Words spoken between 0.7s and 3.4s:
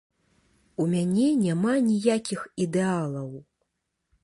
У мяне няма ніякіх ідэалаў.